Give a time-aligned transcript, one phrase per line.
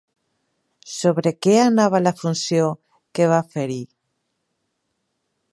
[0.93, 2.73] Sobre què anava la funció
[3.19, 3.81] que va fer-hi?